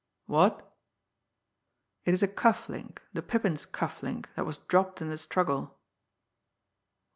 What?... 0.25 0.75
It 2.05 2.15
is 2.15 2.23
a 2.23 2.27
cuff 2.27 2.67
link, 2.67 3.03
the 3.13 3.21
Pippin's 3.21 3.67
cuff 3.67 4.01
link, 4.01 4.29
that 4.33 4.47
was 4.47 4.57
dropped 4.57 4.99
in 4.99 5.09
the 5.11 5.17
struggle.... 5.19 5.77